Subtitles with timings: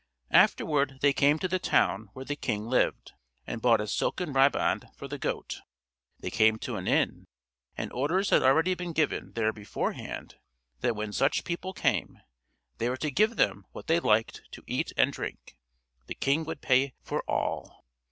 [0.31, 3.11] Afterward they came to the town where the king lived,
[3.45, 5.59] and bought a silken riband for the goat.
[6.19, 7.25] They came to an inn,
[7.77, 10.39] and orders had already been given there beforehand,
[10.79, 12.17] that when such people came,
[12.79, 15.55] they were to give them what they liked to eat and drink
[16.07, 17.85] the king would pay for all.